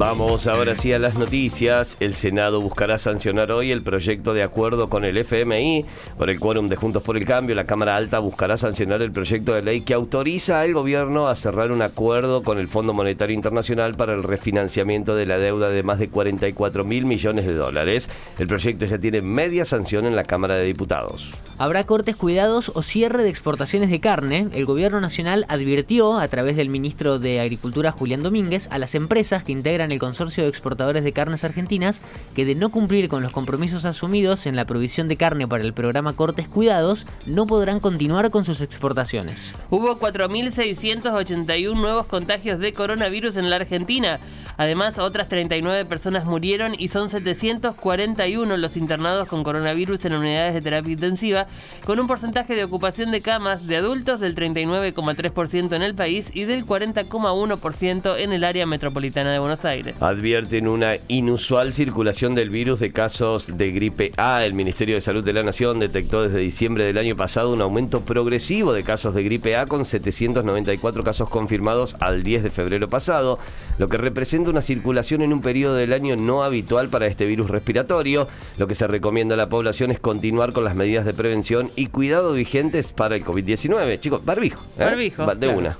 Vamos 0.00 0.46
ahora 0.46 0.74
sí 0.76 0.94
a 0.94 0.98
las 0.98 1.16
noticias. 1.16 1.98
El 2.00 2.14
Senado 2.14 2.62
buscará 2.62 2.96
sancionar 2.96 3.52
hoy 3.52 3.70
el 3.70 3.82
proyecto 3.82 4.32
de 4.32 4.42
acuerdo 4.42 4.88
con 4.88 5.04
el 5.04 5.18
FMI 5.18 5.84
por 6.16 6.30
el 6.30 6.40
quórum 6.40 6.70
de 6.70 6.76
Juntos 6.76 7.02
por 7.02 7.18
el 7.18 7.26
Cambio. 7.26 7.54
La 7.54 7.66
Cámara 7.66 7.96
Alta 7.96 8.18
buscará 8.18 8.56
sancionar 8.56 9.02
el 9.02 9.12
proyecto 9.12 9.52
de 9.52 9.60
ley 9.60 9.82
que 9.82 9.92
autoriza 9.92 10.62
al 10.62 10.72
gobierno 10.72 11.28
a 11.28 11.34
cerrar 11.34 11.70
un 11.70 11.82
acuerdo 11.82 12.42
con 12.42 12.58
el 12.58 12.68
Fondo 12.68 12.94
Monetario 12.94 13.36
Internacional 13.36 13.94
para 13.94 14.14
el 14.14 14.22
refinanciamiento 14.22 15.14
de 15.14 15.26
la 15.26 15.36
deuda 15.36 15.68
de 15.68 15.82
más 15.82 15.98
de 15.98 16.08
44 16.08 16.82
mil 16.82 17.04
millones 17.04 17.44
de 17.44 17.52
dólares. 17.52 18.08
El 18.38 18.46
proyecto 18.46 18.86
ya 18.86 18.96
tiene 18.96 19.20
media 19.20 19.66
sanción 19.66 20.06
en 20.06 20.16
la 20.16 20.24
Cámara 20.24 20.54
de 20.54 20.64
Diputados. 20.64 21.34
Habrá 21.58 21.84
cortes 21.84 22.16
cuidados 22.16 22.72
o 22.74 22.80
cierre 22.80 23.22
de 23.22 23.28
exportaciones 23.28 23.90
de 23.90 24.00
carne. 24.00 24.48
El 24.54 24.64
gobierno 24.64 24.98
nacional 24.98 25.44
advirtió, 25.48 26.18
a 26.18 26.26
través 26.28 26.56
del 26.56 26.70
ministro 26.70 27.18
de 27.18 27.38
Agricultura 27.38 27.92
Julián 27.92 28.22
Domínguez, 28.22 28.66
a 28.70 28.78
las 28.78 28.94
empresas 28.94 29.44
que 29.44 29.52
integran 29.52 29.89
el 29.92 29.98
consorcio 29.98 30.42
de 30.42 30.48
exportadores 30.48 31.04
de 31.04 31.12
carnes 31.12 31.44
argentinas 31.44 32.00
que 32.34 32.44
de 32.44 32.54
no 32.54 32.70
cumplir 32.70 33.08
con 33.08 33.22
los 33.22 33.32
compromisos 33.32 33.84
asumidos 33.84 34.46
en 34.46 34.56
la 34.56 34.66
provisión 34.66 35.08
de 35.08 35.16
carne 35.16 35.46
para 35.46 35.64
el 35.64 35.72
programa 35.72 36.12
Cortes 36.14 36.48
Cuidados, 36.48 37.06
no 37.26 37.46
podrán 37.46 37.80
continuar 37.80 38.30
con 38.30 38.44
sus 38.44 38.60
exportaciones. 38.60 39.52
Hubo 39.70 39.98
4.681 39.98 41.74
nuevos 41.74 42.06
contagios 42.06 42.58
de 42.58 42.72
coronavirus 42.72 43.36
en 43.36 43.50
la 43.50 43.56
Argentina. 43.56 44.20
Además, 44.60 44.98
otras 44.98 45.30
39 45.30 45.86
personas 45.86 46.26
murieron 46.26 46.74
y 46.78 46.88
son 46.88 47.08
741 47.08 48.58
los 48.58 48.76
internados 48.76 49.26
con 49.26 49.42
coronavirus 49.42 50.04
en 50.04 50.12
unidades 50.12 50.52
de 50.52 50.60
terapia 50.60 50.92
intensiva, 50.92 51.46
con 51.86 51.98
un 51.98 52.06
porcentaje 52.06 52.54
de 52.54 52.64
ocupación 52.64 53.10
de 53.10 53.22
camas 53.22 53.66
de 53.66 53.78
adultos 53.78 54.20
del 54.20 54.34
39,3% 54.34 55.74
en 55.74 55.80
el 55.80 55.94
país 55.94 56.30
y 56.34 56.44
del 56.44 56.66
40,1% 56.66 58.18
en 58.18 58.32
el 58.34 58.44
área 58.44 58.66
metropolitana 58.66 59.32
de 59.32 59.38
Buenos 59.38 59.64
Aires. 59.64 60.02
Advierten 60.02 60.68
una 60.68 60.92
inusual 61.08 61.72
circulación 61.72 62.34
del 62.34 62.50
virus 62.50 62.80
de 62.80 62.92
casos 62.92 63.56
de 63.56 63.70
gripe 63.70 64.12
A. 64.18 64.44
El 64.44 64.52
Ministerio 64.52 64.96
de 64.96 65.00
Salud 65.00 65.24
de 65.24 65.32
la 65.32 65.42
Nación 65.42 65.78
detectó 65.78 66.24
desde 66.24 66.38
diciembre 66.38 66.84
del 66.84 66.98
año 66.98 67.16
pasado 67.16 67.50
un 67.54 67.62
aumento 67.62 68.02
progresivo 68.02 68.74
de 68.74 68.84
casos 68.84 69.14
de 69.14 69.22
gripe 69.22 69.56
A 69.56 69.64
con 69.64 69.86
794 69.86 71.02
casos 71.02 71.30
confirmados 71.30 71.96
al 71.98 72.22
10 72.22 72.42
de 72.42 72.50
febrero 72.50 72.90
pasado, 72.90 73.38
lo 73.78 73.88
que 73.88 73.96
representa 73.96 74.49
una 74.50 74.62
circulación 74.62 75.22
en 75.22 75.32
un 75.32 75.40
periodo 75.40 75.74
del 75.74 75.92
año 75.92 76.16
no 76.16 76.42
habitual 76.42 76.88
para 76.88 77.06
este 77.06 77.26
virus 77.26 77.48
respiratorio. 77.48 78.28
Lo 78.58 78.66
que 78.66 78.74
se 78.74 78.86
recomienda 78.86 79.34
a 79.34 79.38
la 79.38 79.48
población 79.48 79.90
es 79.90 80.00
continuar 80.00 80.52
con 80.52 80.64
las 80.64 80.74
medidas 80.74 81.04
de 81.04 81.14
prevención 81.14 81.70
y 81.76 81.86
cuidado 81.86 82.32
vigentes 82.32 82.92
para 82.92 83.16
el 83.16 83.24
COVID-19. 83.24 83.98
Chicos, 84.00 84.24
barbijo. 84.24 84.60
¿eh? 84.78 84.84
Barbijo, 84.84 85.26
De 85.26 85.36
claro. 85.38 85.58
una. 85.58 85.76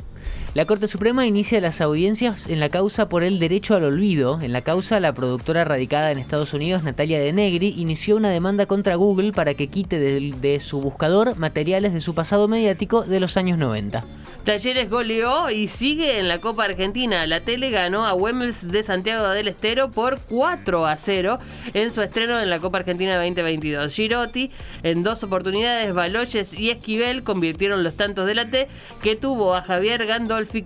La 0.52 0.66
Corte 0.66 0.88
Suprema 0.88 1.28
inicia 1.28 1.60
las 1.60 1.80
audiencias 1.80 2.48
en 2.48 2.58
la 2.58 2.68
causa 2.68 3.08
por 3.08 3.22
el 3.22 3.38
derecho 3.38 3.76
al 3.76 3.84
olvido. 3.84 4.40
En 4.42 4.52
la 4.52 4.62
causa, 4.62 4.98
la 4.98 5.12
productora 5.12 5.64
radicada 5.64 6.10
en 6.10 6.18
Estados 6.18 6.52
Unidos, 6.52 6.82
Natalia 6.82 7.20
De 7.20 7.32
Negri, 7.32 7.72
inició 7.78 8.16
una 8.16 8.30
demanda 8.30 8.66
contra 8.66 8.96
Google 8.96 9.30
para 9.30 9.54
que 9.54 9.68
quite 9.68 10.00
de, 10.00 10.58
su 10.58 10.80
buscador 10.80 11.36
materiales 11.36 11.92
de 11.92 12.00
su 12.00 12.16
pasado 12.16 12.48
mediático 12.48 13.02
de 13.02 13.20
los 13.20 13.36
años 13.36 13.58
90. 13.58 14.04
Talleres 14.42 14.90
goleó 14.90 15.50
y 15.50 15.68
sigue 15.68 16.18
en 16.18 16.26
la 16.26 16.40
Copa 16.40 16.64
Argentina. 16.64 17.24
La 17.26 17.40
tele 17.42 17.70
ganó 17.70 18.06
a 18.06 18.12
Güemes 18.12 18.66
de 18.66 18.82
Santiago 18.82 19.28
del 19.28 19.46
Estero 19.46 19.92
por 19.92 20.18
4 20.18 20.86
a 20.86 20.96
0 20.96 21.38
en 21.74 21.92
su 21.92 22.02
estreno 22.02 22.40
en 22.40 22.50
la 22.50 22.58
Copa 22.58 22.78
Argentina 22.78 23.16
2022. 23.16 23.94
Girotti, 23.94 24.50
en 24.82 25.04
dos 25.04 25.22
oportunidades, 25.22 25.94
Baloyes 25.94 26.58
y 26.58 26.70
Esquivel 26.70 27.22
convirtieron 27.22 27.84
los 27.84 27.94
tantos 27.94 28.26
de 28.26 28.34
la 28.34 28.50
T 28.50 28.66
que 29.02 29.14
tuvo 29.14 29.54
a 29.54 29.62
Javier 29.62 30.06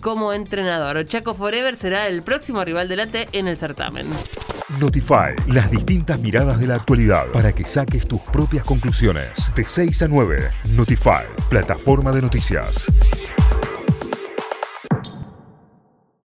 Como 0.01 0.33
entrenador. 0.33 1.05
Chaco 1.05 1.35
Forever 1.35 1.77
será 1.77 2.07
el 2.09 2.23
próximo 2.23 2.65
rival 2.65 2.89
de 2.89 2.97
la 2.97 3.07
T 3.07 3.29
en 3.33 3.49
el 3.49 3.57
certamen. 3.57 4.07
Notify, 4.81 5.35
las 5.49 5.71
distintas 5.71 6.19
miradas 6.19 6.59
de 6.59 6.67
la 6.67 6.77
actualidad 6.77 7.27
para 7.33 7.53
que 7.53 7.65
saques 7.65 8.07
tus 8.07 8.21
propias 8.21 8.65
conclusiones. 8.65 9.51
De 9.55 9.65
6 9.67 10.03
a 10.03 10.09
9, 10.09 10.51
Notify, 10.77 11.25
plataforma 11.49 12.13
de 12.13 12.23
noticias. 12.23 12.91